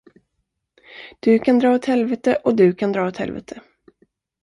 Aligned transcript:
Du 1.19 1.39
kan 1.39 1.59
dra 1.59 1.71
åt 1.75 1.85
helvete 1.85 2.35
och 2.43 2.55
du 2.55 2.73
kan 2.73 2.91
dra 2.91 3.07
åt 3.07 3.17
helvete! 3.17 3.61